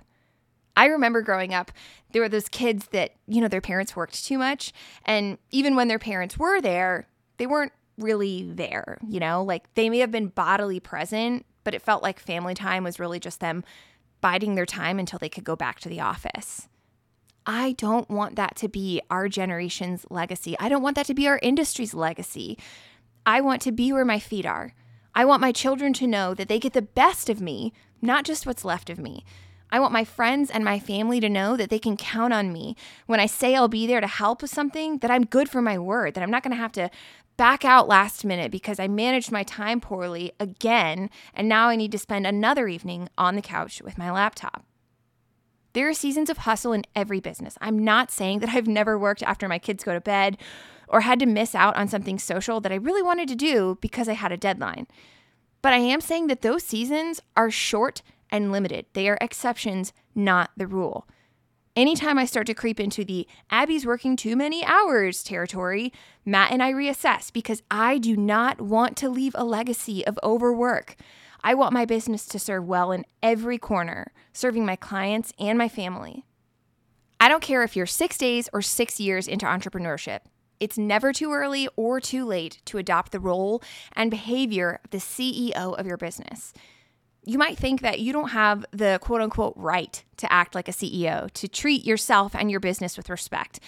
I 0.75 0.85
remember 0.85 1.21
growing 1.21 1.53
up, 1.53 1.71
there 2.11 2.21
were 2.21 2.29
those 2.29 2.49
kids 2.49 2.87
that, 2.87 3.11
you 3.27 3.41
know, 3.41 3.47
their 3.47 3.61
parents 3.61 3.95
worked 3.95 4.25
too 4.25 4.37
much. 4.37 4.73
And 5.05 5.37
even 5.51 5.75
when 5.75 5.87
their 5.87 5.99
parents 5.99 6.37
were 6.37 6.59
there, 6.61 7.07
they 7.37 7.47
weren't 7.47 7.73
really 7.97 8.43
there, 8.43 8.97
you 9.07 9.19
know, 9.19 9.43
like 9.43 9.73
they 9.75 9.89
may 9.89 9.99
have 9.99 10.11
been 10.11 10.27
bodily 10.27 10.79
present, 10.79 11.45
but 11.63 11.73
it 11.73 11.81
felt 11.81 12.03
like 12.03 12.19
family 12.19 12.53
time 12.53 12.83
was 12.83 12.99
really 12.99 13.19
just 13.19 13.39
them 13.39 13.63
biding 14.21 14.55
their 14.55 14.65
time 14.65 14.99
until 14.99 15.19
they 15.19 15.29
could 15.29 15.43
go 15.43 15.55
back 15.55 15.79
to 15.79 15.89
the 15.89 16.01
office. 16.01 16.67
I 17.45 17.73
don't 17.73 18.09
want 18.09 18.35
that 18.37 18.55
to 18.57 18.67
be 18.67 19.01
our 19.09 19.29
generation's 19.29 20.05
legacy. 20.09 20.55
I 20.59 20.67
don't 20.67 20.81
want 20.81 20.95
that 20.95 21.05
to 21.07 21.13
be 21.13 21.27
our 21.27 21.39
industry's 21.43 21.93
legacy. 21.93 22.57
I 23.25 23.41
want 23.41 23.61
to 23.63 23.71
be 23.71 23.93
where 23.93 24.05
my 24.05 24.19
feet 24.19 24.45
are. 24.45 24.73
I 25.13 25.25
want 25.25 25.41
my 25.41 25.51
children 25.51 25.93
to 25.93 26.07
know 26.07 26.33
that 26.33 26.49
they 26.49 26.59
get 26.59 26.73
the 26.73 26.81
best 26.81 27.29
of 27.29 27.39
me, 27.39 27.71
not 28.01 28.25
just 28.25 28.45
what's 28.45 28.65
left 28.65 28.89
of 28.89 28.99
me. 28.99 29.23
I 29.71 29.79
want 29.79 29.93
my 29.93 30.03
friends 30.03 30.49
and 30.49 30.63
my 30.63 30.79
family 30.79 31.19
to 31.19 31.29
know 31.29 31.57
that 31.57 31.69
they 31.69 31.79
can 31.79 31.97
count 31.97 32.33
on 32.33 32.53
me. 32.53 32.75
When 33.07 33.19
I 33.19 33.25
say 33.25 33.55
I'll 33.55 33.67
be 33.67 33.87
there 33.87 34.01
to 34.01 34.07
help 34.07 34.41
with 34.41 34.51
something, 34.51 34.99
that 34.99 35.11
I'm 35.11 35.25
good 35.25 35.49
for 35.49 35.61
my 35.61 35.77
word, 35.77 36.13
that 36.13 36.23
I'm 36.23 36.31
not 36.31 36.43
going 36.43 36.55
to 36.55 36.61
have 36.61 36.71
to 36.73 36.89
back 37.37 37.65
out 37.65 37.87
last 37.87 38.25
minute 38.25 38.51
because 38.51 38.79
I 38.79 38.87
managed 38.87 39.31
my 39.31 39.43
time 39.43 39.81
poorly 39.81 40.31
again, 40.39 41.09
and 41.33 41.49
now 41.49 41.69
I 41.69 41.75
need 41.75 41.91
to 41.91 41.97
spend 41.97 42.25
another 42.25 42.67
evening 42.67 43.09
on 43.17 43.35
the 43.35 43.41
couch 43.41 43.81
with 43.81 43.97
my 43.97 44.11
laptop. 44.11 44.65
There 45.73 45.89
are 45.89 45.93
seasons 45.93 46.29
of 46.29 46.39
hustle 46.39 46.71
in 46.71 46.85
every 46.95 47.19
business. 47.19 47.57
I'm 47.59 47.83
not 47.83 48.09
saying 48.09 48.39
that 48.39 48.49
I've 48.49 48.67
never 48.67 48.97
worked 48.97 49.23
after 49.23 49.47
my 49.49 49.59
kids 49.59 49.83
go 49.83 49.93
to 49.93 49.99
bed 49.99 50.37
or 50.87 51.01
had 51.01 51.19
to 51.19 51.25
miss 51.25 51.53
out 51.53 51.75
on 51.75 51.87
something 51.87 52.17
social 52.17 52.61
that 52.61 52.71
I 52.71 52.75
really 52.75 53.03
wanted 53.03 53.27
to 53.27 53.35
do 53.35 53.77
because 53.81 54.07
I 54.07 54.13
had 54.13 54.31
a 54.31 54.37
deadline. 54.37 54.87
But 55.61 55.73
I 55.73 55.79
am 55.79 55.99
saying 55.99 56.27
that 56.27 56.43
those 56.43 56.63
seasons 56.63 57.21
are 57.35 57.51
short 57.51 58.01
and 58.29 58.51
limited. 58.51 58.85
They 58.93 59.09
are 59.09 59.17
exceptions, 59.19 59.91
not 60.13 60.51
the 60.55 60.67
rule. 60.67 61.07
Anytime 61.75 62.17
I 62.17 62.23
start 62.23 62.47
to 62.47 62.53
creep 62.53 62.79
into 62.79 63.03
the 63.03 63.27
Abby's 63.49 63.85
working 63.85 64.15
too 64.15 64.37
many 64.37 64.63
hours 64.63 65.21
territory, 65.21 65.91
Matt 66.23 66.53
and 66.53 66.63
I 66.63 66.71
reassess 66.71 67.33
because 67.33 67.63
I 67.69 67.97
do 67.97 68.15
not 68.15 68.61
want 68.61 68.95
to 68.97 69.09
leave 69.09 69.35
a 69.35 69.43
legacy 69.43 70.07
of 70.07 70.17
overwork. 70.23 70.95
I 71.43 71.53
want 71.53 71.73
my 71.73 71.83
business 71.83 72.27
to 72.27 72.39
serve 72.39 72.65
well 72.65 72.93
in 72.93 73.03
every 73.21 73.57
corner, 73.57 74.13
serving 74.31 74.65
my 74.65 74.77
clients 74.77 75.33
and 75.37 75.57
my 75.57 75.67
family. 75.67 76.23
I 77.19 77.27
don't 77.27 77.43
care 77.43 77.61
if 77.61 77.75
you're 77.75 77.85
six 77.85 78.17
days 78.17 78.47
or 78.53 78.61
six 78.61 78.97
years 79.01 79.27
into 79.27 79.45
entrepreneurship. 79.45 80.21
It's 80.61 80.77
never 80.77 81.11
too 81.11 81.33
early 81.33 81.67
or 81.75 81.99
too 81.99 82.23
late 82.23 82.61
to 82.67 82.77
adopt 82.77 83.11
the 83.11 83.19
role 83.19 83.61
and 83.91 84.09
behavior 84.09 84.79
of 84.85 84.91
the 84.91 84.99
CEO 84.99 85.77
of 85.77 85.85
your 85.85 85.97
business 85.97 86.53
you 87.25 87.39
might 87.39 87.57
think 87.57 87.81
that 87.81 87.99
you 87.99 88.13
don't 88.13 88.29
have 88.29 88.65
the 88.71 88.99
quote 89.01 89.21
unquote 89.21 89.53
right 89.55 90.03
to 90.17 90.31
act 90.31 90.55
like 90.55 90.67
a 90.67 90.71
CEO, 90.71 91.29
to 91.31 91.47
treat 91.47 91.85
yourself 91.85 92.35
and 92.35 92.51
your 92.51 92.59
business 92.59 92.95
with 92.95 93.09
respect. 93.09 93.59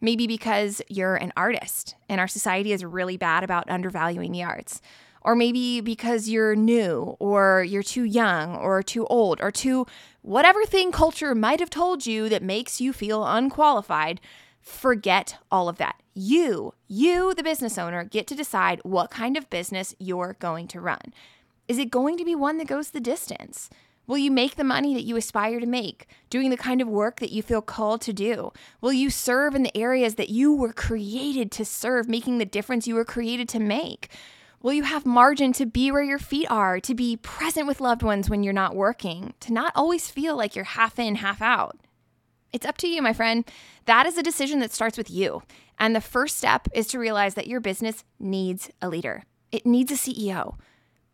Maybe 0.00 0.26
because 0.26 0.82
you're 0.88 1.16
an 1.16 1.32
artist 1.36 1.94
and 2.08 2.20
our 2.20 2.28
society 2.28 2.72
is 2.72 2.84
really 2.84 3.16
bad 3.16 3.44
about 3.44 3.70
undervaluing 3.70 4.32
the 4.32 4.42
arts. 4.42 4.80
Or 5.20 5.34
maybe 5.34 5.80
because 5.80 6.28
you're 6.28 6.54
new 6.54 7.16
or 7.18 7.64
you're 7.66 7.82
too 7.82 8.04
young 8.04 8.56
or 8.56 8.82
too 8.82 9.06
old 9.06 9.40
or 9.40 9.50
too 9.50 9.86
whatever 10.20 10.64
thing 10.66 10.92
culture 10.92 11.34
might 11.34 11.60
have 11.60 11.70
told 11.70 12.06
you 12.06 12.28
that 12.28 12.42
makes 12.42 12.80
you 12.80 12.92
feel 12.92 13.24
unqualified. 13.26 14.20
Forget 14.60 15.38
all 15.50 15.68
of 15.68 15.78
that. 15.78 15.96
You, 16.14 16.74
you, 16.88 17.34
the 17.34 17.42
business 17.42 17.78
owner, 17.78 18.04
get 18.04 18.26
to 18.28 18.34
decide 18.34 18.80
what 18.82 19.10
kind 19.10 19.36
of 19.36 19.50
business 19.50 19.94
you're 19.98 20.36
going 20.38 20.68
to 20.68 20.80
run. 20.80 21.12
Is 21.66 21.78
it 21.78 21.90
going 21.90 22.18
to 22.18 22.24
be 22.24 22.34
one 22.34 22.58
that 22.58 22.66
goes 22.66 22.90
the 22.90 23.00
distance? 23.00 23.70
Will 24.06 24.18
you 24.18 24.30
make 24.30 24.56
the 24.56 24.64
money 24.64 24.92
that 24.94 25.04
you 25.04 25.16
aspire 25.16 25.60
to 25.60 25.66
make, 25.66 26.06
doing 26.28 26.50
the 26.50 26.58
kind 26.58 26.82
of 26.82 26.88
work 26.88 27.20
that 27.20 27.32
you 27.32 27.42
feel 27.42 27.62
called 27.62 28.02
to 28.02 28.12
do? 28.12 28.52
Will 28.82 28.92
you 28.92 29.08
serve 29.08 29.54
in 29.54 29.62
the 29.62 29.74
areas 29.74 30.16
that 30.16 30.28
you 30.28 30.54
were 30.54 30.74
created 30.74 31.50
to 31.52 31.64
serve, 31.64 32.06
making 32.06 32.36
the 32.36 32.44
difference 32.44 32.86
you 32.86 32.94
were 32.94 33.04
created 33.04 33.48
to 33.48 33.58
make? 33.58 34.10
Will 34.60 34.74
you 34.74 34.82
have 34.82 35.06
margin 35.06 35.54
to 35.54 35.64
be 35.64 35.90
where 35.90 36.02
your 36.02 36.18
feet 36.18 36.50
are, 36.50 36.80
to 36.80 36.94
be 36.94 37.16
present 37.16 37.66
with 37.66 37.80
loved 37.80 38.02
ones 38.02 38.28
when 38.28 38.42
you're 38.42 38.52
not 38.52 38.76
working, 38.76 39.32
to 39.40 39.52
not 39.52 39.72
always 39.74 40.10
feel 40.10 40.36
like 40.36 40.54
you're 40.54 40.64
half 40.64 40.98
in, 40.98 41.16
half 41.16 41.40
out? 41.40 41.78
It's 42.52 42.66
up 42.66 42.76
to 42.78 42.88
you, 42.88 43.00
my 43.00 43.14
friend. 43.14 43.50
That 43.86 44.06
is 44.06 44.18
a 44.18 44.22
decision 44.22 44.60
that 44.60 44.72
starts 44.72 44.98
with 44.98 45.10
you. 45.10 45.42
And 45.78 45.96
the 45.96 46.00
first 46.02 46.36
step 46.36 46.68
is 46.74 46.86
to 46.88 46.98
realize 46.98 47.34
that 47.34 47.46
your 47.46 47.60
business 47.60 48.04
needs 48.18 48.70
a 48.82 48.88
leader, 48.90 49.22
it 49.50 49.64
needs 49.64 49.90
a 49.90 49.94
CEO. 49.94 50.56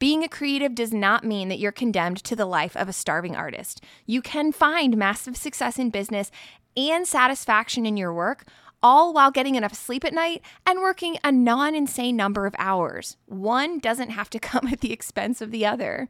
Being 0.00 0.24
a 0.24 0.30
creative 0.30 0.74
does 0.74 0.94
not 0.94 1.24
mean 1.24 1.50
that 1.50 1.58
you're 1.58 1.70
condemned 1.70 2.24
to 2.24 2.34
the 2.34 2.46
life 2.46 2.74
of 2.74 2.88
a 2.88 2.92
starving 2.92 3.36
artist. 3.36 3.84
You 4.06 4.22
can 4.22 4.50
find 4.50 4.96
massive 4.96 5.36
success 5.36 5.78
in 5.78 5.90
business 5.90 6.30
and 6.74 7.06
satisfaction 7.06 7.84
in 7.84 7.98
your 7.98 8.14
work, 8.14 8.44
all 8.82 9.12
while 9.12 9.30
getting 9.30 9.56
enough 9.56 9.74
sleep 9.74 10.02
at 10.06 10.14
night 10.14 10.40
and 10.64 10.80
working 10.80 11.18
a 11.22 11.30
non 11.30 11.74
insane 11.74 12.16
number 12.16 12.46
of 12.46 12.54
hours. 12.58 13.18
One 13.26 13.78
doesn't 13.78 14.08
have 14.08 14.30
to 14.30 14.38
come 14.40 14.68
at 14.68 14.80
the 14.80 14.90
expense 14.90 15.42
of 15.42 15.50
the 15.50 15.66
other. 15.66 16.08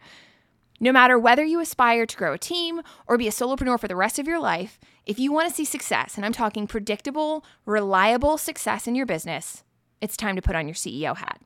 No 0.78 0.92
matter 0.92 1.18
whether 1.18 1.44
you 1.44 1.59
aspire 1.59 2.06
to 2.06 2.16
grow 2.16 2.35
a 2.35 2.38
team 2.38 2.82
or 3.09 3.18
be 3.18 3.26
a 3.26 3.32
solopreneur 3.32 3.80
for 3.80 3.88
the 3.88 3.97
rest 3.97 4.20
of 4.20 4.28
your 4.28 4.38
life, 4.38 4.78
if 5.04 5.18
you 5.18 5.32
want 5.32 5.49
to 5.49 5.54
see 5.54 5.64
success, 5.64 6.14
and 6.14 6.25
I'm 6.25 6.32
talking 6.32 6.68
predictable, 6.68 7.44
reliable 7.66 8.38
success 8.38 8.87
in 8.87 8.94
your 8.94 9.04
business, 9.04 9.64
it's 10.00 10.16
time 10.16 10.37
to 10.37 10.42
put 10.42 10.54
on 10.54 10.68
your 10.68 10.76
CEO 10.76 11.16
hat. 11.16 11.40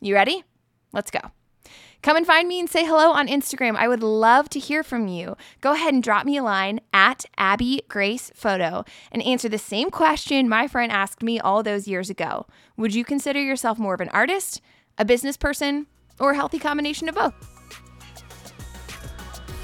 You 0.00 0.14
ready? 0.14 0.42
Let's 0.90 1.10
go. 1.10 1.20
Come 2.02 2.16
and 2.16 2.26
find 2.26 2.46
me 2.46 2.60
and 2.60 2.70
say 2.70 2.84
hello 2.84 3.10
on 3.10 3.26
Instagram. 3.26 3.74
I 3.76 3.88
would 3.88 4.02
love 4.02 4.48
to 4.50 4.60
hear 4.60 4.82
from 4.82 5.08
you. 5.08 5.36
Go 5.60 5.72
ahead 5.72 5.92
and 5.92 6.02
drop 6.02 6.24
me 6.24 6.36
a 6.36 6.42
line 6.42 6.80
at 6.92 7.24
Abby 7.36 7.82
Grace 7.88 8.30
Photo 8.34 8.84
and 9.10 9.22
answer 9.22 9.48
the 9.48 9.58
same 9.58 9.90
question 9.90 10.48
my 10.48 10.68
friend 10.68 10.92
asked 10.92 11.22
me 11.22 11.40
all 11.40 11.62
those 11.62 11.88
years 11.88 12.08
ago. 12.08 12.46
Would 12.76 12.94
you 12.94 13.04
consider 13.04 13.42
yourself 13.42 13.78
more 13.78 13.94
of 13.94 14.00
an 14.00 14.08
artist, 14.10 14.60
a 14.98 15.04
business 15.04 15.36
person, 15.36 15.86
or 16.20 16.30
a 16.30 16.36
healthy 16.36 16.58
combination 16.58 17.08
of 17.08 17.16
both? 17.16 17.34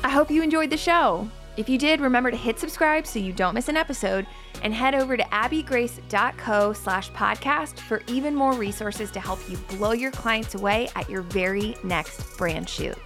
I 0.03 0.09
hope 0.09 0.31
you 0.31 0.43
enjoyed 0.43 0.71
the 0.71 0.77
show. 0.77 1.29
If 1.57 1.69
you 1.69 1.79
did, 1.79 2.01
remember 2.01 2.31
to 2.31 2.37
hit 2.37 2.59
subscribe 2.59 3.07
so 3.07 3.19
you 3.19 3.33
don't 3.33 3.55
miss 3.55 3.69
an 3.69 3.77
episode 3.77 4.27
and 4.62 4.73
head 4.73 4.95
over 4.95 5.16
to 5.16 5.23
abbygrace.co 5.25 6.73
slash 6.73 7.11
podcast 7.12 7.78
for 7.81 8.02
even 8.07 8.35
more 8.35 8.54
resources 8.54 9.11
to 9.11 9.21
help 9.21 9.38
you 9.49 9.57
blow 9.76 9.92
your 9.92 10.11
clients 10.12 10.54
away 10.54 10.88
at 10.97 11.09
your 11.11 11.23
very 11.23 11.76
next 11.85 12.37
brand 12.38 12.69
shoot. 12.69 12.97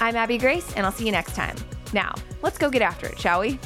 I'm 0.00 0.16
Abby 0.16 0.36
Grace, 0.36 0.72
and 0.74 0.84
I'll 0.84 0.92
see 0.92 1.06
you 1.06 1.12
next 1.12 1.34
time. 1.34 1.56
Now, 1.92 2.14
let's 2.42 2.58
go 2.58 2.68
get 2.68 2.82
after 2.82 3.06
it, 3.06 3.18
shall 3.18 3.40
we? 3.40 3.58